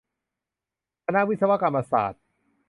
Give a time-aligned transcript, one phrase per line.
[1.05, 2.21] คณะวิศวกรรมศาสตร์